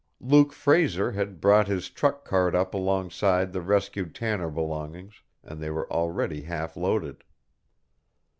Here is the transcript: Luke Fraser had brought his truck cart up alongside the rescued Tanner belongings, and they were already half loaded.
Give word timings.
Luke 0.19 0.51
Fraser 0.51 1.11
had 1.11 1.39
brought 1.39 1.67
his 1.67 1.87
truck 1.91 2.25
cart 2.25 2.55
up 2.55 2.73
alongside 2.73 3.53
the 3.53 3.61
rescued 3.61 4.15
Tanner 4.15 4.49
belongings, 4.49 5.21
and 5.43 5.61
they 5.61 5.69
were 5.69 5.87
already 5.93 6.41
half 6.41 6.75
loaded. 6.75 7.23